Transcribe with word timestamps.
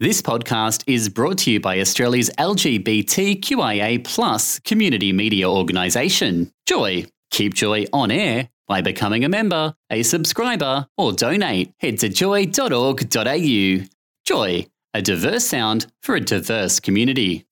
This 0.00 0.20
podcast 0.20 0.82
is 0.88 1.08
brought 1.08 1.38
to 1.38 1.52
you 1.52 1.60
by 1.60 1.78
Australia's 1.78 2.28
LGBTQIA 2.36 4.02
plus 4.02 4.58
community 4.58 5.12
media 5.12 5.48
organisation, 5.48 6.50
Joy. 6.66 7.06
Keep 7.30 7.54
Joy 7.54 7.86
on 7.92 8.10
air 8.10 8.48
by 8.66 8.80
becoming 8.80 9.24
a 9.24 9.28
member, 9.28 9.72
a 9.90 10.02
subscriber, 10.02 10.88
or 10.98 11.12
donate. 11.12 11.72
Head 11.78 12.00
to 12.00 12.08
joy.org.au. 12.08 13.86
Joy, 14.24 14.66
a 14.94 15.02
diverse 15.02 15.44
sound 15.46 15.86
for 16.02 16.16
a 16.16 16.20
diverse 16.20 16.80
community. 16.80 17.46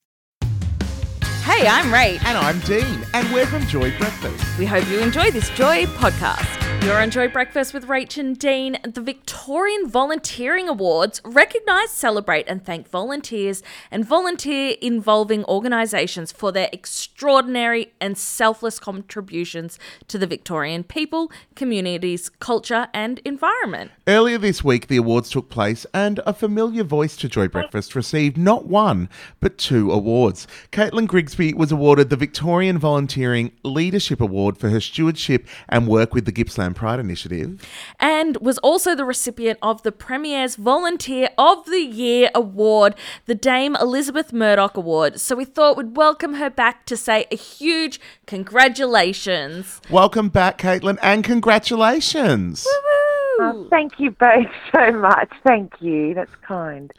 Hey, 1.45 1.69
I'm 1.69 1.93
Rach. 1.93 2.25
And 2.25 2.37
I'm 2.37 2.59
Dean, 2.61 3.07
and 3.15 3.33
we're 3.33 3.47
from 3.47 3.65
Joy 3.69 3.97
Breakfast. 3.99 4.59
We 4.59 4.67
hope 4.67 4.89
you 4.89 4.99
enjoy 4.99 5.31
this 5.31 5.49
Joy 5.51 5.85
podcast. 5.87 6.62
You're 6.85 7.01
on 7.01 7.11
Joy 7.11 7.29
Breakfast 7.29 7.73
with 7.73 7.87
Rach 7.87 8.19
and 8.19 8.37
Dean. 8.37 8.77
The 8.83 9.01
Victorian 9.01 9.89
Volunteering 9.89 10.69
Awards 10.69 11.21
recognise, 11.25 11.91
celebrate, 11.91 12.49
and 12.49 12.65
thank 12.65 12.91
volunteers 12.91 13.63
and 13.93 14.05
volunteer 14.05 14.75
involving 14.83 15.45
organisations 15.45 16.33
for 16.33 16.51
their 16.51 16.69
extraordinary 16.73 17.93
and 18.01 18.19
selfless 18.19 18.81
contributions 18.81 19.79
to 20.09 20.19
the 20.19 20.27
Victorian 20.27 20.83
people, 20.83 21.31
communities, 21.55 22.29
culture, 22.29 22.89
and 22.93 23.21
environment. 23.21 23.93
Earlier 24.09 24.39
this 24.39 24.65
week, 24.65 24.89
the 24.89 24.97
awards 24.97 25.31
took 25.31 25.49
place, 25.49 25.87
and 25.95 26.19
a 26.27 26.35
familiar 26.35 26.83
voice 26.83 27.17
to 27.19 27.29
Joy 27.29 27.47
Breakfast 27.47 27.95
received 27.95 28.37
not 28.37 28.67
one, 28.67 29.09
but 29.39 29.57
two 29.57 29.93
awards. 29.93 30.49
Caitlin 30.73 31.07
Grigsby 31.07 31.55
was 31.55 31.71
awarded 31.71 32.11
the 32.11 32.17
Victorian 32.17 32.77
Volunteering 32.77 33.53
Leadership 33.63 34.21
Award 34.21 34.59
for 34.59 34.71
her 34.71 34.81
stewardship 34.81 35.47
and 35.69 35.87
work 35.87 36.13
with 36.13 36.25
the 36.25 36.33
Gippsland 36.33 36.72
Pride 36.75 36.99
Initiative. 36.99 37.61
And 38.01 38.37
was 38.39 38.59
also 38.59 38.95
the 38.95 39.05
recipient 39.05 39.59
of 39.63 39.83
the 39.83 39.93
Premier's 39.93 40.57
Volunteer 40.57 41.31
of 41.39 41.65
the 41.67 41.81
Year 41.81 42.31
Award, 42.35 42.95
the 43.27 43.35
Dame 43.35 43.77
Elisabeth 43.77 44.33
Murdoch 44.33 44.77
Award. 44.77 45.21
So 45.21 45.37
we 45.37 45.45
thought 45.45 45.77
we'd 45.77 45.97
welcome 45.97 46.35
her 46.35 46.51
back 46.51 46.87
to 46.87 46.97
say 46.97 47.27
a 47.31 47.37
huge 47.37 48.01
congratulations. 48.27 49.81
Welcome 49.91 50.29
back, 50.29 50.59
Caitlin, 50.59 50.99
and 51.03 51.25
congratulations. 51.25 52.67
Oh, 52.69 53.67
thank 53.71 53.99
you 53.99 54.11
both 54.13 54.47
so 54.75 54.93
much. 54.93 55.31
Thank 55.45 55.75
you. 55.81 56.15
That's 56.15 56.35
kind. 56.47 56.93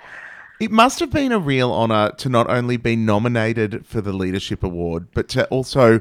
It 0.59 0.71
must 0.71 0.99
have 0.99 1.11
been 1.11 1.31
a 1.31 1.39
real 1.39 1.73
honour 1.73 2.11
to 2.17 2.30
not 2.30 2.49
only 2.49 2.77
be 2.77 2.95
nominated 2.95 3.85
for 3.85 4.02
the 4.02 4.13
Leadership 4.13 4.63
Award, 4.63 5.08
but 5.13 5.27
to 5.30 5.45
also 5.47 5.99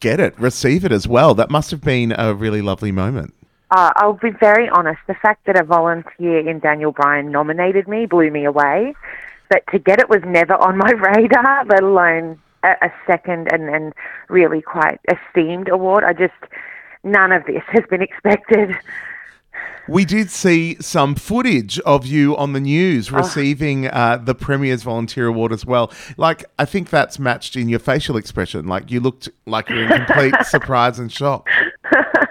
get 0.00 0.20
it, 0.20 0.38
receive 0.38 0.84
it 0.84 0.92
as 0.92 1.06
well. 1.08 1.34
That 1.34 1.50
must 1.50 1.70
have 1.70 1.82
been 1.82 2.12
a 2.16 2.34
really 2.34 2.62
lovely 2.62 2.92
moment. 2.92 3.34
Uh, 3.70 3.90
I'll 3.96 4.14
be 4.14 4.30
very 4.30 4.68
honest. 4.70 5.00
The 5.06 5.14
fact 5.14 5.44
that 5.46 5.60
a 5.60 5.64
volunteer 5.64 6.48
in 6.48 6.58
Daniel 6.58 6.92
Bryan 6.92 7.30
nominated 7.30 7.86
me 7.86 8.06
blew 8.06 8.30
me 8.30 8.44
away. 8.44 8.94
But 9.50 9.62
to 9.72 9.78
get 9.78 9.98
it 10.00 10.08
was 10.08 10.22
never 10.26 10.54
on 10.54 10.76
my 10.76 10.90
radar, 11.16 11.64
let 11.66 11.82
alone 11.82 12.38
a, 12.62 12.70
a 12.82 12.92
second 13.06 13.48
and, 13.52 13.68
and 13.68 13.92
really 14.28 14.62
quite 14.62 15.00
esteemed 15.08 15.68
award. 15.68 16.04
I 16.04 16.12
just, 16.12 16.34
none 17.04 17.32
of 17.32 17.44
this 17.46 17.62
has 17.68 17.84
been 17.90 18.02
expected. 18.02 18.70
We 19.88 20.04
did 20.04 20.30
see 20.30 20.76
some 20.80 21.14
footage 21.14 21.78
of 21.80 22.04
you 22.04 22.36
on 22.36 22.52
the 22.52 22.60
news 22.60 23.10
receiving 23.10 23.86
uh, 23.86 24.18
the 24.22 24.34
Premier's 24.34 24.82
Volunteer 24.82 25.26
Award 25.28 25.50
as 25.50 25.64
well. 25.64 25.90
Like, 26.18 26.44
I 26.58 26.66
think 26.66 26.90
that's 26.90 27.18
matched 27.18 27.56
in 27.56 27.70
your 27.70 27.78
facial 27.78 28.18
expression. 28.18 28.66
Like, 28.66 28.90
you 28.90 29.00
looked 29.00 29.30
like 29.46 29.70
you're 29.70 29.84
in 29.84 30.04
complete 30.04 30.34
surprise 30.44 30.98
and 30.98 31.10
shock. 31.10 31.48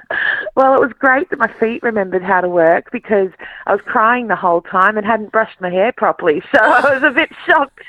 Well, 0.58 0.74
it 0.74 0.82
was 0.82 0.92
great 0.98 1.30
that 1.30 1.38
my 1.38 1.54
feet 1.60 1.84
remembered 1.84 2.24
how 2.24 2.42
to 2.42 2.50
work 2.50 2.90
because 2.92 3.30
I 3.68 3.74
was 3.74 3.82
crying 3.86 4.28
the 4.28 4.36
whole 4.36 4.62
time 4.62 4.98
and 4.98 5.06
hadn't 5.06 5.32
brushed 5.32 5.62
my 5.62 5.70
hair 5.70 5.92
properly, 5.92 6.42
so 6.52 6.58
I 6.60 6.96
was 6.96 7.04
a 7.04 7.12
bit 7.12 7.30
shocked. 7.46 7.84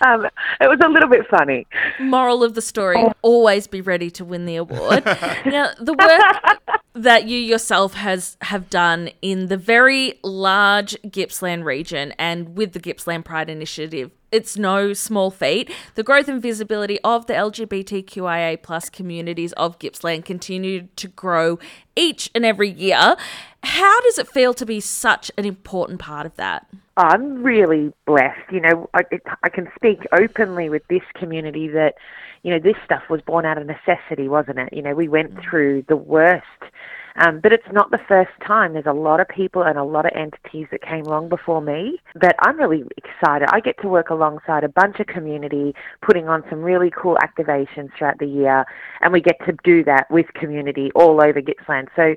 um, 0.00 0.24
it 0.62 0.68
was 0.68 0.80
a 0.82 0.88
little 0.88 1.10
bit 1.10 1.26
funny. 1.28 1.66
Moral 2.00 2.42
of 2.42 2.54
the 2.54 2.62
story 2.62 3.04
always 3.20 3.66
be 3.66 3.82
ready 3.82 4.10
to 4.12 4.24
win 4.24 4.46
the 4.46 4.56
award. 4.56 5.04
now, 5.44 5.72
the 5.78 5.92
work 5.92 6.80
that 6.94 7.26
you 7.26 7.38
yourself 7.38 7.94
has 7.94 8.36
have 8.42 8.68
done 8.68 9.10
in 9.22 9.48
the 9.48 9.56
very 9.56 10.18
large 10.22 10.96
Gippsland 11.10 11.64
region 11.64 12.12
and 12.18 12.56
with 12.56 12.72
the 12.72 12.80
Gippsland 12.80 13.24
Pride 13.24 13.48
Initiative 13.48 14.10
it's 14.32 14.56
no 14.56 14.94
small 14.94 15.30
feat. 15.30 15.70
The 15.94 16.02
growth 16.02 16.26
and 16.26 16.40
visibility 16.40 16.98
of 17.04 17.26
the 17.26 17.34
LGBTQIA 17.34 18.62
plus 18.62 18.88
communities 18.88 19.52
of 19.52 19.78
Gippsland 19.78 20.24
continue 20.24 20.88
to 20.96 21.06
grow 21.06 21.58
each 21.94 22.30
and 22.34 22.44
every 22.44 22.70
year. 22.70 23.14
How 23.62 24.00
does 24.00 24.18
it 24.18 24.26
feel 24.26 24.54
to 24.54 24.64
be 24.64 24.80
such 24.80 25.30
an 25.36 25.44
important 25.44 26.00
part 26.00 26.24
of 26.24 26.34
that? 26.36 26.66
I'm 26.96 27.42
really 27.42 27.92
blessed. 28.06 28.50
You 28.50 28.60
know, 28.60 28.90
I, 28.94 29.00
it, 29.10 29.22
I 29.42 29.48
can 29.48 29.68
speak 29.74 30.00
openly 30.12 30.68
with 30.68 30.86
this 30.88 31.02
community 31.14 31.68
that, 31.68 31.94
you 32.42 32.50
know, 32.50 32.58
this 32.58 32.76
stuff 32.84 33.02
was 33.08 33.20
born 33.22 33.46
out 33.46 33.58
of 33.58 33.66
necessity, 33.66 34.28
wasn't 34.28 34.58
it? 34.58 34.72
You 34.72 34.82
know, 34.82 34.94
we 34.94 35.08
went 35.08 35.40
through 35.42 35.84
the 35.88 35.96
worst 35.96 36.46
um, 37.16 37.40
but 37.40 37.52
it's 37.52 37.70
not 37.72 37.90
the 37.90 38.00
first 38.08 38.30
time. 38.46 38.72
There's 38.72 38.86
a 38.86 38.92
lot 38.92 39.20
of 39.20 39.28
people 39.28 39.62
and 39.62 39.78
a 39.78 39.84
lot 39.84 40.06
of 40.06 40.12
entities 40.14 40.66
that 40.70 40.82
came 40.82 41.04
along 41.04 41.28
before 41.28 41.60
me. 41.60 41.98
But 42.14 42.36
I'm 42.40 42.58
really 42.58 42.84
excited. 42.96 43.48
I 43.52 43.60
get 43.60 43.80
to 43.82 43.88
work 43.88 44.10
alongside 44.10 44.64
a 44.64 44.68
bunch 44.68 44.98
of 45.00 45.06
community, 45.06 45.74
putting 46.00 46.28
on 46.28 46.42
some 46.48 46.62
really 46.62 46.90
cool 46.90 47.18
activations 47.22 47.90
throughout 47.96 48.18
the 48.18 48.26
year, 48.26 48.64
and 49.00 49.12
we 49.12 49.20
get 49.20 49.38
to 49.46 49.54
do 49.64 49.84
that 49.84 50.10
with 50.10 50.32
community 50.34 50.90
all 50.94 51.22
over 51.22 51.40
Gippsland. 51.40 51.88
So 51.94 52.14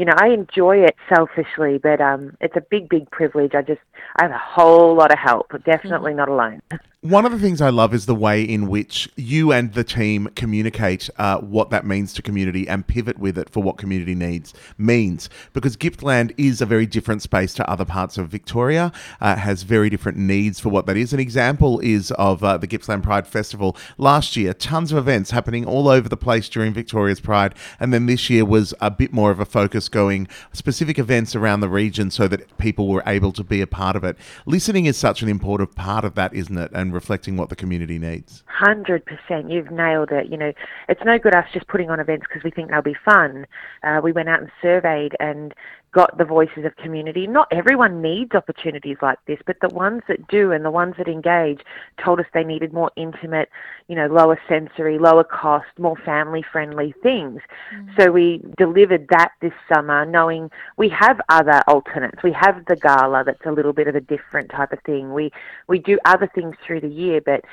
you 0.00 0.06
know, 0.06 0.14
I 0.16 0.28
enjoy 0.28 0.78
it 0.78 0.96
selfishly, 1.14 1.76
but 1.76 2.00
um, 2.00 2.34
it's 2.40 2.56
a 2.56 2.62
big, 2.62 2.88
big 2.88 3.10
privilege. 3.10 3.52
I 3.54 3.60
just, 3.60 3.82
I 4.16 4.22
have 4.22 4.30
a 4.30 4.38
whole 4.38 4.96
lot 4.96 5.12
of 5.12 5.18
help. 5.18 5.52
Definitely 5.66 6.14
not 6.14 6.30
alone. 6.30 6.62
One 7.02 7.24
of 7.24 7.32
the 7.32 7.38
things 7.38 7.62
I 7.62 7.70
love 7.70 7.94
is 7.94 8.04
the 8.04 8.14
way 8.14 8.42
in 8.42 8.68
which 8.68 9.08
you 9.16 9.52
and 9.52 9.72
the 9.72 9.84
team 9.84 10.28
communicate 10.36 11.08
uh, 11.16 11.38
what 11.38 11.70
that 11.70 11.86
means 11.86 12.12
to 12.12 12.20
community 12.20 12.68
and 12.68 12.86
pivot 12.86 13.18
with 13.18 13.38
it 13.38 13.48
for 13.48 13.62
what 13.62 13.78
community 13.78 14.14
needs 14.14 14.52
means. 14.76 15.30
Because 15.54 15.76
Gippsland 15.76 16.34
is 16.36 16.60
a 16.60 16.66
very 16.66 16.84
different 16.84 17.22
space 17.22 17.54
to 17.54 17.70
other 17.70 17.86
parts 17.86 18.18
of 18.18 18.28
Victoria, 18.28 18.92
uh, 19.22 19.36
has 19.36 19.62
very 19.62 19.88
different 19.88 20.18
needs 20.18 20.60
for 20.60 20.68
what 20.68 20.84
that 20.84 20.98
is. 20.98 21.14
An 21.14 21.20
example 21.20 21.80
is 21.80 22.10
of 22.18 22.44
uh, 22.44 22.58
the 22.58 22.66
Gippsland 22.66 23.02
Pride 23.02 23.26
Festival 23.26 23.78
last 23.96 24.36
year. 24.36 24.52
Tons 24.52 24.92
of 24.92 24.98
events 24.98 25.30
happening 25.30 25.64
all 25.64 25.88
over 25.88 26.06
the 26.06 26.18
place 26.18 26.50
during 26.50 26.74
Victoria's 26.74 27.18
Pride, 27.20 27.54
and 27.80 27.94
then 27.94 28.04
this 28.04 28.28
year 28.28 28.44
was 28.44 28.74
a 28.78 28.90
bit 28.90 29.10
more 29.10 29.30
of 29.30 29.40
a 29.40 29.46
focus 29.46 29.88
going 29.88 30.28
specific 30.52 30.98
events 30.98 31.34
around 31.34 31.60
the 31.60 31.68
region 31.70 32.10
so 32.10 32.28
that 32.28 32.58
people 32.58 32.88
were 32.88 33.02
able 33.06 33.32
to 33.32 33.42
be 33.42 33.62
a 33.62 33.66
part 33.66 33.96
of 33.96 34.04
it. 34.04 34.18
Listening 34.44 34.84
is 34.84 34.98
such 34.98 35.22
an 35.22 35.30
important 35.30 35.74
part 35.74 36.04
of 36.04 36.14
that, 36.14 36.34
isn't 36.34 36.58
it? 36.58 36.70
And 36.74 36.89
reflecting 36.92 37.36
what 37.36 37.48
the 37.48 37.56
community 37.56 37.98
needs. 37.98 38.42
Hundred 38.46 39.04
percent, 39.04 39.50
you've 39.50 39.70
nailed 39.70 40.10
it. 40.10 40.26
You 40.28 40.36
know, 40.36 40.52
it's 40.88 41.02
no 41.04 41.18
good 41.18 41.34
us 41.34 41.46
just 41.52 41.66
putting 41.68 41.90
on 41.90 42.00
events 42.00 42.26
because 42.28 42.44
we 42.44 42.50
think 42.50 42.70
they'll 42.70 42.82
be 42.82 42.96
fun. 43.04 43.46
Uh, 43.82 44.00
we 44.02 44.12
went 44.12 44.28
out 44.28 44.40
and 44.40 44.50
surveyed 44.60 45.16
and 45.20 45.54
got 45.92 46.16
the 46.18 46.24
voices 46.24 46.64
of 46.64 46.76
community. 46.76 47.26
Not 47.26 47.48
everyone 47.50 48.00
needs 48.00 48.34
opportunities 48.34 48.98
like 49.02 49.18
this, 49.26 49.38
but 49.46 49.56
the 49.60 49.68
ones 49.68 50.02
that 50.08 50.28
do 50.28 50.52
and 50.52 50.64
the 50.64 50.70
ones 50.70 50.94
that 50.98 51.08
engage 51.08 51.60
told 52.02 52.20
us 52.20 52.26
they 52.32 52.44
needed 52.44 52.72
more 52.72 52.90
intimate, 52.96 53.48
you 53.88 53.96
know, 53.96 54.06
lower 54.06 54.38
sensory, 54.48 54.98
lower 54.98 55.24
cost, 55.24 55.66
more 55.78 55.96
family 56.04 56.44
friendly 56.52 56.94
things. 57.02 57.40
Mm. 57.74 57.96
So 57.98 58.10
we 58.12 58.42
delivered 58.56 59.08
that 59.10 59.32
this 59.40 59.52
summer, 59.72 60.04
knowing 60.04 60.50
we 60.76 60.88
have 60.90 61.20
other 61.28 61.60
alternates. 61.66 62.22
We 62.22 62.32
have 62.32 62.64
the 62.66 62.76
gala 62.76 63.24
that's 63.24 63.44
a 63.44 63.52
little 63.52 63.72
bit 63.72 63.88
of 63.88 63.94
a 63.94 64.00
different 64.00 64.50
type 64.50 64.72
of 64.72 64.80
thing. 64.82 65.12
We 65.12 65.30
we 65.66 65.78
do 65.78 65.98
other 66.04 66.30
things 66.34 66.56
through 66.64 66.80
the 66.80 66.88
year, 66.88 67.20
but 67.20 67.44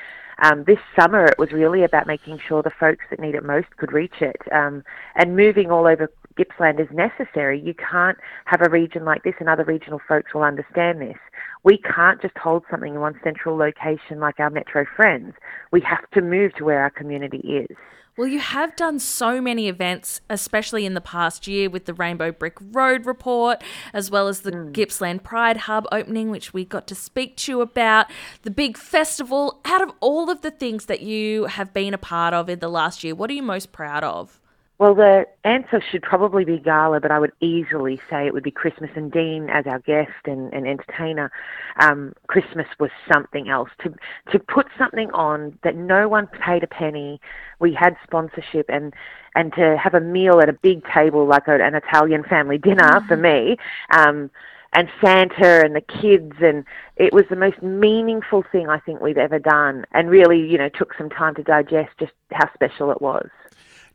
um, 0.43 0.63
this 0.65 0.79
summer 0.99 1.25
it 1.25 1.39
was 1.39 1.51
really 1.51 1.83
about 1.83 2.05
making 2.05 2.39
sure 2.47 2.61
the 2.61 2.69
folks 2.69 3.05
that 3.09 3.19
need 3.19 3.35
it 3.35 3.43
most 3.43 3.75
could 3.77 3.91
reach 3.91 4.21
it. 4.21 4.41
Um, 4.51 4.83
and 5.15 5.35
moving 5.35 5.71
all 5.71 5.87
over 5.87 6.11
Gippsland 6.37 6.79
is 6.79 6.87
necessary. 6.91 7.59
You 7.59 7.73
can't 7.73 8.17
have 8.45 8.61
a 8.61 8.69
region 8.69 9.03
like 9.05 9.23
this, 9.23 9.35
and 9.39 9.49
other 9.49 9.63
regional 9.63 9.99
folks 10.07 10.33
will 10.33 10.43
understand 10.43 11.01
this. 11.01 11.17
We 11.63 11.77
can't 11.79 12.21
just 12.21 12.37
hold 12.37 12.63
something 12.69 12.93
in 12.93 13.01
one 13.01 13.19
central 13.23 13.57
location 13.57 14.19
like 14.19 14.39
our 14.39 14.49
metro 14.49 14.85
friends. 14.95 15.33
We 15.71 15.81
have 15.81 16.09
to 16.11 16.21
move 16.21 16.53
to 16.55 16.65
where 16.65 16.81
our 16.81 16.89
community 16.89 17.39
is. 17.39 17.75
Well, 18.17 18.27
you 18.27 18.39
have 18.39 18.75
done 18.75 18.97
so 18.97 19.39
many 19.39 19.67
events, 19.67 20.21
especially 20.27 20.87
in 20.87 20.95
the 20.95 21.01
past 21.01 21.45
year 21.45 21.69
with 21.69 21.85
the 21.85 21.93
Rainbow 21.93 22.31
Brick 22.31 22.57
Road 22.59 23.05
report, 23.05 23.63
as 23.93 24.09
well 24.09 24.27
as 24.27 24.41
the 24.41 24.51
mm. 24.51 24.73
Gippsland 24.73 25.23
Pride 25.23 25.57
Hub 25.57 25.85
opening, 25.91 26.31
which 26.31 26.51
we 26.51 26.65
got 26.65 26.87
to 26.87 26.95
speak 26.95 27.37
to 27.37 27.51
you 27.51 27.61
about, 27.61 28.07
the 28.41 28.49
big 28.49 28.75
festival. 28.75 29.61
Out 29.65 29.83
of 29.83 29.91
all 29.99 30.31
of 30.31 30.41
the 30.41 30.49
things 30.49 30.85
that 30.85 31.01
you 31.01 31.45
have 31.45 31.75
been 31.75 31.93
a 31.93 31.99
part 31.99 32.33
of 32.33 32.49
in 32.49 32.57
the 32.57 32.69
last 32.69 33.03
year, 33.03 33.13
what 33.13 33.29
are 33.29 33.33
you 33.33 33.43
most 33.43 33.71
proud 33.71 34.03
of? 34.03 34.39
Well, 34.79 34.93
the 34.93 35.25
answer 35.43 35.81
should 35.91 36.03
probably 36.03 36.45
be 36.45 36.59
Gala, 36.59 36.99
but 36.99 37.09
I 37.09 37.17
would 37.17 37.31
easily 37.39 37.99
say 38.09 38.27
it 38.27 38.33
would 38.33 38.43
be 38.43 38.51
Christmas 38.51 38.91
and 38.95 39.11
Dean 39.11 39.49
as 39.49 39.65
our 39.65 39.79
guest 39.79 40.11
and, 40.25 40.53
and 40.53 40.67
entertainer. 40.67 41.31
Um, 41.79 42.13
Christmas 42.27 42.67
was 42.79 42.91
something 43.11 43.49
else. 43.49 43.69
To 43.83 43.93
to 44.31 44.39
put 44.39 44.67
something 44.77 45.09
on 45.11 45.57
that 45.63 45.75
no 45.75 46.07
one 46.07 46.27
paid 46.27 46.63
a 46.63 46.67
penny. 46.67 47.19
We 47.59 47.73
had 47.73 47.97
sponsorship 48.03 48.67
and 48.69 48.93
and 49.33 49.51
to 49.53 49.77
have 49.77 49.95
a 49.95 49.99
meal 49.99 50.41
at 50.41 50.49
a 50.49 50.53
big 50.53 50.83
table 50.93 51.25
like 51.25 51.47
a, 51.47 51.55
an 51.55 51.73
Italian 51.73 52.23
family 52.23 52.59
dinner 52.59 52.83
mm-hmm. 52.83 53.07
for 53.07 53.17
me. 53.17 53.57
Um, 53.89 54.29
and 54.73 54.89
Santa 55.03 55.65
and 55.65 55.75
the 55.75 55.81
kids 55.81 56.33
and 56.39 56.63
it 56.97 57.13
was 57.13 57.23
the 57.31 57.35
most 57.35 57.63
meaningful 57.63 58.43
thing 58.51 58.69
I 58.69 58.77
think 58.79 59.01
we've 59.01 59.17
ever 59.17 59.39
done 59.39 59.85
and 59.93 60.07
really, 60.07 60.39
you 60.39 60.57
know, 60.59 60.69
took 60.69 60.93
some 60.95 61.09
time 61.09 61.33
to 61.35 61.43
digest 61.43 61.91
just 61.99 62.11
how 62.31 62.53
special 62.53 62.91
it 62.91 63.01
was. 63.01 63.27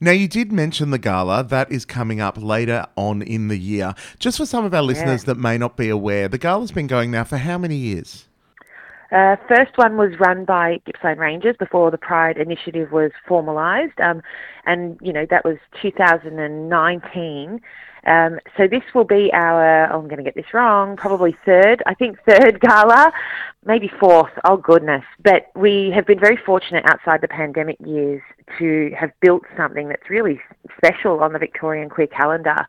Now, 0.02 0.10
you 0.10 0.26
did 0.26 0.50
mention 0.50 0.90
the 0.90 0.98
gala 0.98 1.44
that 1.44 1.70
is 1.70 1.84
coming 1.84 2.20
up 2.20 2.36
later 2.36 2.86
on 2.96 3.22
in 3.22 3.46
the 3.46 3.56
year. 3.56 3.94
Just 4.18 4.36
for 4.36 4.46
some 4.46 4.64
of 4.64 4.74
our 4.74 4.82
listeners 4.82 5.22
that 5.26 5.36
may 5.36 5.56
not 5.56 5.76
be 5.76 5.88
aware, 5.90 6.26
the 6.26 6.38
gala's 6.38 6.72
been 6.72 6.88
going 6.88 7.12
now 7.12 7.22
for 7.22 7.36
how 7.36 7.56
many 7.56 7.76
years? 7.76 8.26
Uh, 9.12 9.36
first 9.46 9.78
one 9.78 9.96
was 9.96 10.18
run 10.18 10.44
by 10.44 10.80
Gippsland 10.86 11.20
Rangers 11.20 11.54
before 11.56 11.92
the 11.92 11.98
Pride 11.98 12.36
Initiative 12.36 12.90
was 12.90 13.12
formalised, 13.28 14.00
um, 14.00 14.22
and 14.66 14.98
you 15.00 15.12
know 15.12 15.24
that 15.30 15.44
was 15.44 15.58
2019. 15.80 17.60
Um, 18.04 18.40
so 18.56 18.66
this 18.66 18.82
will 18.94 19.04
be 19.04 19.30
our, 19.32 19.92
oh, 19.92 20.00
I'm 20.00 20.04
going 20.06 20.16
to 20.16 20.24
get 20.24 20.34
this 20.34 20.52
wrong, 20.52 20.96
probably 20.96 21.36
third, 21.44 21.82
I 21.86 21.94
think 21.94 22.18
third 22.26 22.60
gala, 22.60 23.12
maybe 23.64 23.90
fourth, 24.00 24.32
oh 24.44 24.56
goodness. 24.56 25.04
But 25.22 25.50
we 25.54 25.92
have 25.94 26.06
been 26.06 26.18
very 26.18 26.36
fortunate 26.36 26.84
outside 26.86 27.20
the 27.20 27.28
pandemic 27.28 27.76
years 27.84 28.22
to 28.58 28.90
have 28.98 29.10
built 29.20 29.42
something 29.56 29.88
that's 29.88 30.10
really 30.10 30.40
special 30.76 31.20
on 31.22 31.32
the 31.32 31.38
Victorian 31.38 31.88
queer 31.88 32.08
calendar. 32.08 32.66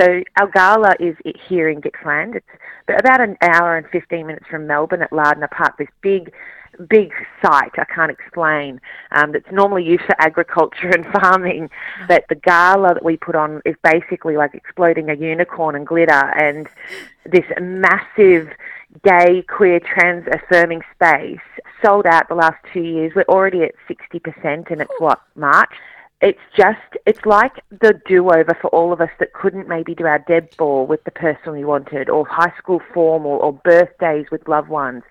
So 0.00 0.22
our 0.40 0.46
gala 0.48 0.94
is 0.98 1.16
here 1.48 1.68
in 1.68 1.80
Gippsland. 1.80 2.36
It's 2.36 2.46
about 2.88 3.20
an 3.20 3.36
hour 3.42 3.76
and 3.76 3.86
15 3.88 4.26
minutes 4.26 4.46
from 4.50 4.66
Melbourne 4.66 5.02
at 5.02 5.12
Lardner 5.12 5.48
Park, 5.48 5.76
this 5.76 5.88
big 6.00 6.32
big 6.88 7.12
site 7.42 7.72
I 7.78 7.84
can't 7.84 8.10
explain 8.10 8.80
um, 9.10 9.32
that's 9.32 9.50
normally 9.52 9.84
used 9.84 10.04
for 10.04 10.20
agriculture 10.20 10.88
and 10.88 11.04
farming. 11.12 11.70
But 12.08 12.24
the 12.28 12.34
gala 12.34 12.94
that 12.94 13.04
we 13.04 13.16
put 13.16 13.34
on 13.34 13.62
is 13.64 13.76
basically 13.82 14.36
like 14.36 14.54
exploding 14.54 15.10
a 15.10 15.14
unicorn 15.14 15.74
and 15.74 15.86
glitter 15.86 16.12
and 16.12 16.68
this 17.24 17.44
massive 17.60 18.48
gay, 19.04 19.42
queer, 19.48 19.80
trans 19.80 20.26
affirming 20.32 20.82
space 20.94 21.40
sold 21.82 22.06
out 22.06 22.28
the 22.28 22.34
last 22.34 22.58
two 22.72 22.82
years. 22.82 23.12
We're 23.14 23.22
already 23.22 23.62
at 23.62 23.74
60% 23.88 24.70
and 24.70 24.80
it's 24.80 24.92
what, 24.98 25.20
March? 25.34 25.74
It's 26.22 26.38
just 26.56 26.78
it's 27.04 27.26
like 27.26 27.62
the 27.70 28.00
do 28.06 28.30
over 28.30 28.56
for 28.60 28.68
all 28.68 28.92
of 28.92 29.00
us 29.00 29.10
that 29.18 29.32
couldn't 29.32 29.68
maybe 29.68 29.94
do 29.94 30.06
our 30.06 30.20
deb 30.20 30.56
ball 30.56 30.86
with 30.86 31.02
the 31.02 31.10
person 31.10 31.52
we 31.52 31.64
wanted 31.64 32.08
or 32.08 32.24
high 32.26 32.52
school 32.56 32.80
formal 32.94 33.32
or 33.32 33.52
birthdays 33.52 34.26
with 34.30 34.46
loved 34.46 34.68
ones. 34.68 35.02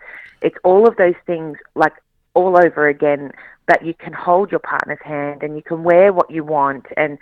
It's 0.42 0.56
all 0.64 0.88
of 0.88 0.96
those 0.96 1.16
things 1.28 1.58
like 1.76 1.94
all 2.34 2.58
over 2.58 2.88
again 2.88 3.32
but 3.68 3.86
you 3.86 3.94
can 3.94 4.14
hold 4.14 4.52
your 4.52 4.62
partner's 4.62 5.02
hand 5.04 5.44
and 5.44 5.56
you 5.56 5.62
can 5.62 5.84
wear 5.84 6.14
what 6.14 6.32
you 6.32 6.46
want 6.46 6.86
and 6.96 7.18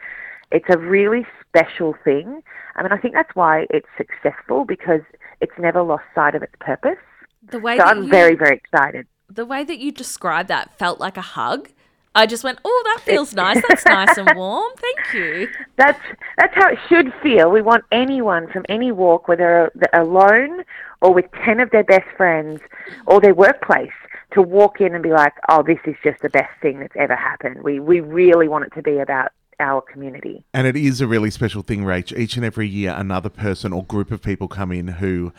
it's 0.51 0.65
a 0.69 0.77
really 0.77 1.25
special 1.47 1.95
thing. 2.03 2.43
I 2.75 2.83
mean 2.83 2.91
i 2.91 2.97
think 2.97 3.15
that's 3.15 3.35
why 3.35 3.65
it's 3.71 3.89
successful 3.97 4.65
because 4.65 5.01
it's 5.41 5.57
never 5.57 5.81
lost 5.81 6.03
sight 6.13 6.35
of 6.35 6.43
its 6.43 6.53
purpose. 6.59 6.99
The 7.41 7.59
way 7.59 7.77
so 7.77 7.85
i'm 7.85 8.03
you, 8.03 8.09
very 8.09 8.35
very 8.35 8.55
excited. 8.55 9.07
The 9.31 9.47
way 9.47 9.63
that 9.63 9.79
you 9.79 9.91
described 9.91 10.47
that 10.49 10.77
felt 10.77 10.99
like 10.99 11.17
a 11.17 11.21
hug 11.21 11.69
I 12.15 12.25
just 12.25 12.43
went, 12.43 12.59
oh, 12.65 12.83
that 12.85 13.03
feels 13.03 13.33
nice. 13.33 13.61
That's 13.67 13.85
nice 13.85 14.17
and 14.17 14.31
warm. 14.35 14.71
Thank 14.77 15.13
you. 15.13 15.47
That's 15.77 15.99
that's 16.37 16.53
how 16.55 16.69
it 16.69 16.77
should 16.89 17.13
feel. 17.21 17.49
We 17.51 17.61
want 17.61 17.85
anyone 17.91 18.51
from 18.51 18.65
any 18.67 18.91
walk, 18.91 19.27
whether 19.27 19.71
they're 19.75 20.01
alone 20.01 20.63
or 21.01 21.13
with 21.13 21.25
ten 21.45 21.61
of 21.61 21.69
their 21.69 21.85
best 21.85 22.07
friends 22.17 22.59
or 23.05 23.21
their 23.21 23.33
workplace, 23.33 23.93
to 24.31 24.41
walk 24.41 24.81
in 24.81 24.93
and 24.93 25.01
be 25.01 25.11
like, 25.11 25.33
oh, 25.47 25.63
this 25.63 25.79
is 25.85 25.95
just 26.03 26.21
the 26.21 26.29
best 26.29 26.51
thing 26.61 26.79
that's 26.79 26.95
ever 26.97 27.15
happened. 27.15 27.63
We 27.63 27.79
we 27.79 28.01
really 28.01 28.49
want 28.49 28.65
it 28.65 28.73
to 28.73 28.81
be 28.81 28.99
about 28.99 29.31
our 29.59 29.81
community. 29.81 30.43
And 30.53 30.67
it 30.67 30.75
is 30.75 31.01
a 31.01 31.07
really 31.07 31.29
special 31.29 31.61
thing, 31.61 31.83
Rach. 31.83 32.17
Each 32.17 32.35
and 32.35 32.45
every 32.45 32.67
year, 32.67 32.93
another 32.97 33.29
person 33.29 33.73
or 33.73 33.83
group 33.83 34.11
of 34.11 34.21
people 34.21 34.47
come 34.47 34.71
in 34.71 34.87
who 34.87 35.33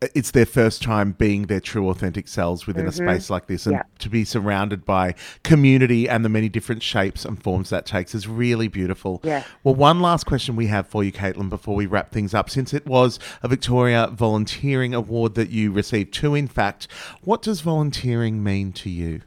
it's 0.00 0.30
their 0.30 0.46
first 0.46 0.80
time 0.80 1.12
being 1.12 1.46
their 1.46 1.60
true 1.60 1.88
authentic 1.88 2.28
selves 2.28 2.66
within 2.66 2.86
mm-hmm. 2.86 3.08
a 3.08 3.12
space 3.12 3.30
like 3.30 3.46
this 3.46 3.66
and 3.66 3.82
to 3.98 4.08
be 4.08 4.24
surrounded 4.24 4.84
by 4.84 5.14
community 5.42 6.08
and 6.08 6.24
the 6.24 6.28
many 6.28 6.48
different 6.48 6.82
shapes 6.82 7.24
and 7.24 7.42
forms 7.42 7.70
that 7.70 7.84
takes 7.84 8.14
is 8.14 8.28
really 8.28 8.68
beautiful. 8.68 9.20
Yeah. 9.24 9.44
well 9.64 9.74
one 9.74 10.00
last 10.00 10.24
question 10.24 10.54
we 10.54 10.68
have 10.68 10.86
for 10.86 11.02
you 11.02 11.10
caitlin 11.10 11.48
before 11.48 11.74
we 11.74 11.86
wrap 11.86 12.12
things 12.12 12.32
up. 12.32 12.48
Since 12.48 12.72
it 12.72 12.86
was 12.86 13.18
a 13.42 13.48
victoria 13.48 14.08
volunteering 14.12 14.94
award 14.94 15.34
that 15.34 15.50
you 15.50 15.72
received 15.72 16.14
two 16.14 16.34
in 16.34 16.46
fact 16.46 16.86
what 17.22 17.42
does 17.42 17.60
volunteering 17.60 18.42
mean 18.42 18.72
to 18.74 18.90
you? 18.90 19.22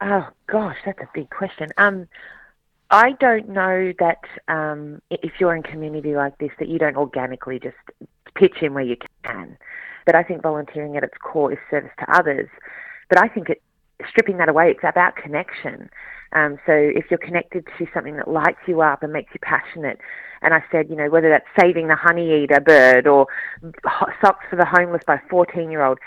Oh 0.00 0.26
gosh 0.48 0.78
that's 0.84 1.00
a 1.00 1.08
big 1.14 1.30
question. 1.30 1.68
Um 1.76 2.08
I 2.90 3.12
don't 3.20 3.50
know 3.50 3.92
that 3.98 4.22
um, 4.48 5.02
if 5.10 5.32
you're 5.38 5.54
in 5.54 5.62
community 5.62 6.14
like 6.16 6.38
this, 6.38 6.50
that 6.58 6.68
you 6.68 6.78
don't 6.78 6.96
organically 6.96 7.58
just 7.58 7.76
pitch 8.38 8.62
in 8.62 8.74
where 8.74 8.84
you 8.84 8.96
can. 9.24 9.56
But 10.06 10.14
I 10.14 10.22
think 10.22 10.42
volunteering 10.42 10.96
at 10.96 11.02
its 11.02 11.14
core 11.22 11.52
is 11.52 11.58
service 11.70 11.90
to 11.98 12.16
others. 12.16 12.48
But 13.08 13.22
I 13.22 13.28
think 13.28 13.50
it, 13.50 13.62
stripping 14.08 14.38
that 14.38 14.48
away, 14.48 14.70
it's 14.70 14.84
about 14.84 15.16
connection. 15.16 15.90
Um, 16.32 16.58
so 16.66 16.72
if 16.72 17.06
you're 17.10 17.18
connected 17.18 17.66
to 17.78 17.86
something 17.92 18.16
that 18.16 18.28
lights 18.28 18.60
you 18.66 18.80
up 18.80 19.02
and 19.02 19.12
makes 19.12 19.32
you 19.34 19.40
passionate, 19.42 19.98
and 20.42 20.54
I 20.54 20.62
said, 20.70 20.88
you 20.88 20.96
know, 20.96 21.08
whether 21.08 21.28
that's 21.28 21.46
saving 21.58 21.88
the 21.88 21.96
honey 21.96 22.44
eater 22.44 22.60
bird 22.60 23.06
or 23.06 23.26
socks 24.20 24.44
for 24.48 24.56
the 24.56 24.66
homeless 24.66 25.02
by 25.06 25.16
a 25.16 25.28
14 25.30 25.70
year 25.70 25.84
old, 25.84 25.98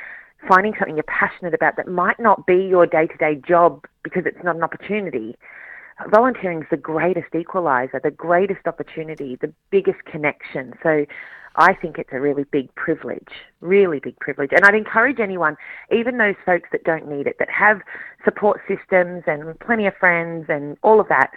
finding 0.48 0.74
something 0.78 0.95
you're 0.95 1.04
passionate 1.04 1.54
about 1.54 1.75
that 1.78 1.88
might 1.88 2.19
not 2.19 2.45
be 2.45 2.56
your 2.56 2.86
day 2.86 3.07
to 3.07 3.18
day 3.18 3.42
job 3.48 3.86
because 4.04 4.24
it's 4.25 4.44
not 4.44 4.56
an 4.56 4.63
opportunity. 4.63 5.36
Volunteering 6.10 6.62
is 6.62 6.68
the 6.72 6.78
greatest 6.78 7.36
equalizer, 7.36 8.00
the 8.04 8.12
greatest 8.12 8.66
opportunity, 8.66 9.38
the 9.39 9.54
biggest 9.69 10.04
connection. 10.06 10.74
So 10.81 11.06
I 11.56 11.74
think 11.74 11.98
it's 11.98 12.12
a 12.13 12.19
really 12.19 12.45
big 12.45 12.74
privilege, 12.75 13.27
really 13.59 14.00
big 14.00 14.18
privilege. 14.19 14.51
And 14.53 14.63
I'd 14.65 14.75
encourage 14.75 15.19
anyone, 15.19 15.57
even 15.92 16.18
those 16.18 16.36
folks 16.45 16.69
that 16.71 16.83
don't 16.83 17.07
need 17.07 17.27
it, 17.27 17.38
that 17.39 17.50
have 17.50 17.81
support 18.24 18.62
systems 18.68 19.24
and 19.27 19.59
plenty 19.59 19.86
of 19.86 19.95
friends 19.98 20.45
and 20.48 20.77
all 20.81 21.00
of 21.00 21.07
that, 21.09 21.31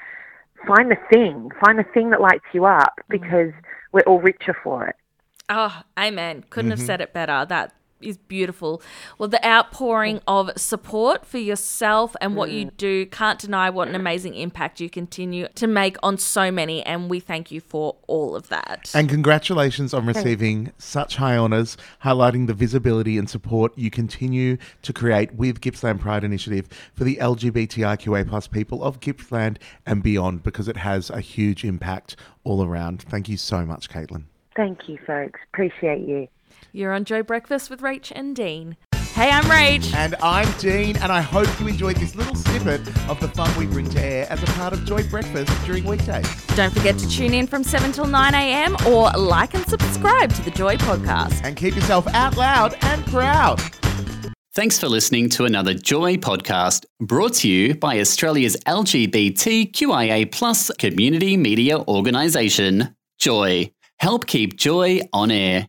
find 0.67 0.91
the 0.91 0.97
thing, 1.13 1.51
find 1.65 1.79
the 1.79 1.85
thing 1.95 2.11
that 2.11 2.21
lights 2.21 2.45
you 2.53 2.65
up 2.65 2.95
mm-hmm. 3.01 3.23
because 3.23 3.53
we're 3.93 4.03
all 4.03 4.21
richer 4.21 4.57
for 4.63 4.87
it. 4.87 4.97
Oh, 5.49 5.83
amen. 5.99 6.45
Couldn't 6.49 6.71
mm-hmm. 6.71 6.79
have 6.79 6.87
said 6.87 7.01
it 7.01 7.13
better. 7.13 7.45
That 7.49 7.75
is 8.05 8.17
beautiful. 8.17 8.83
Well, 9.19 9.29
the 9.29 9.45
outpouring 9.47 10.21
of 10.27 10.51
support 10.57 11.27
for 11.27 11.39
yourself 11.39 12.15
and 12.21 12.37
what 12.37 12.51
mm. 12.51 12.55
you 12.55 12.65
do 12.77 13.07
can't 13.07 13.39
deny 13.39 13.71
what 13.71 13.89
an 13.89 13.95
amazing 13.95 14.35
impact 14.35 14.81
you 14.81 14.91
continue 14.91 15.49
to 15.55 15.67
make 15.67 15.97
on 16.03 16.19
so 16.19 16.51
many. 16.51 16.83
And 16.85 17.09
we 17.11 17.21
thank 17.21 17.51
you 17.51 17.61
for 17.61 17.97
all 18.07 18.37
of 18.37 18.49
that. 18.49 18.91
And 18.95 19.09
congratulations 19.09 19.95
on 19.95 20.07
receiving 20.07 20.73
such 20.79 21.17
high 21.17 21.37
honours, 21.37 21.77
highlighting 22.03 22.47
the 22.47 22.55
visibility 22.55 23.19
and 23.19 23.29
support 23.29 23.77
you 23.77 23.91
continue 23.91 24.57
to 24.83 24.93
create 24.93 25.35
with 25.35 25.61
Gippsland 25.61 26.01
Pride 26.01 26.25
Initiative 26.25 26.69
for 26.95 27.05
the 27.05 27.17
LGBTIQA 27.17 28.29
plus 28.29 28.47
people 28.47 28.83
of 28.83 29.01
Gippsland 29.01 29.59
and 29.87 30.03
beyond, 30.03 30.43
because 30.43 30.69
it 30.69 30.77
has 30.77 31.11
a 31.11 31.21
huge 31.21 31.65
impact 31.65 32.17
all 32.45 32.65
around. 32.65 33.03
Thank 33.03 33.29
you 33.29 33.37
so 33.37 33.65
much, 33.65 33.89
Caitlin. 33.89 34.25
Thank 34.57 34.89
you, 34.89 34.99
folks. 35.07 35.41
Appreciate 35.53 36.07
you. 36.07 36.29
You're 36.73 36.93
on 36.93 37.05
Joy 37.05 37.23
Breakfast 37.23 37.71
with 37.71 37.81
Rach 37.81 38.13
and 38.15 38.35
Dean. 38.35 38.77
Hey, 39.15 39.31
I'm 39.31 39.45
Rach. 39.45 39.95
And 39.95 40.17
I'm 40.23 40.51
Dean, 40.59 40.97
and 40.97 41.13
I 41.13 41.21
hope 41.21 41.47
you 41.61 41.69
enjoyed 41.69 41.97
this 41.99 42.17
little 42.17 42.35
snippet 42.35 42.81
of 43.09 43.21
the 43.21 43.29
fun 43.29 43.57
we 43.57 43.65
bring 43.65 43.89
to 43.91 44.01
air 44.01 44.27
as 44.29 44.43
a 44.43 44.47
part 44.47 44.73
of 44.73 44.85
Joy 44.85 45.05
Breakfast 45.05 45.53
during 45.65 45.85
weekdays. 45.85 46.27
Don't 46.57 46.73
forget 46.75 46.99
to 46.99 47.09
tune 47.09 47.33
in 47.33 47.47
from 47.47 47.63
7 47.63 47.93
till 47.93 48.07
9 48.07 48.35
a.m. 48.35 48.77
or 48.89 49.11
like 49.13 49.55
and 49.55 49.65
subscribe 49.69 50.33
to 50.35 50.43
the 50.43 50.51
Joy 50.51 50.77
podcast. 50.79 51.41
And 51.45 51.57
keep 51.57 51.77
yourself 51.77 52.09
out 52.09 52.37
loud 52.37 52.77
and 52.83 53.07
proud. 53.07 53.61
Thanks 54.55 54.81
for 54.81 54.89
listening 54.89 55.29
to 55.31 55.45
another 55.45 55.75
Joy 55.75 56.17
podcast 56.17 56.85
brought 57.01 57.35
to 57.35 57.49
you 57.49 57.77
by 57.77 58.01
Australia's 58.01 58.57
LGBTQIA 58.67 60.33
plus 60.33 60.73
community 60.79 61.37
media 61.37 61.79
organisation, 61.79 62.97
Joy. 63.19 63.71
Help 63.99 64.27
keep 64.27 64.57
Joy 64.57 65.03
on 65.13 65.31
air 65.31 65.69